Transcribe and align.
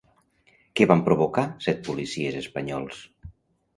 Què 0.79 0.87
van 0.93 1.03
provocar 1.11 1.45
set 1.67 1.85
policies 1.91 2.39
espanyols? 2.43 3.07